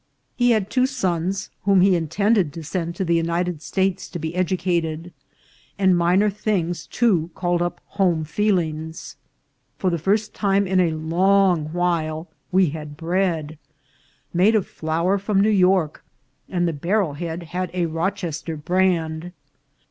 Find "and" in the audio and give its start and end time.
5.77-5.95, 16.49-16.67